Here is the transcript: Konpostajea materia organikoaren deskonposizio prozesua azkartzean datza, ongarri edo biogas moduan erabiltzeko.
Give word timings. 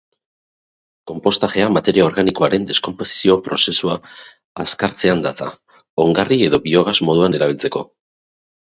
Konpostajea 1.11 1.67
materia 1.75 2.07
organikoaren 2.07 2.65
deskonposizio 2.71 3.37
prozesua 3.49 3.99
azkartzean 4.67 5.25
datza, 5.29 5.55
ongarri 6.07 6.45
edo 6.51 6.65
biogas 6.69 7.01
moduan 7.11 7.41
erabiltzeko. 7.43 7.89